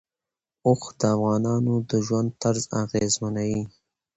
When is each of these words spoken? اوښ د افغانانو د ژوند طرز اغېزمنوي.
اوښ 0.65 0.81
د 0.99 1.01
افغانانو 1.15 1.73
د 1.89 1.91
ژوند 2.05 2.29
طرز 2.41 2.63
اغېزمنوي. 2.81 3.63